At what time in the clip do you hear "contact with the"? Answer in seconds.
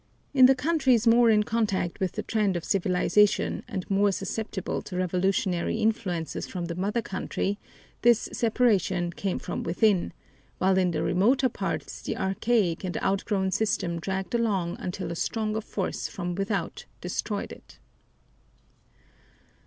1.43-2.23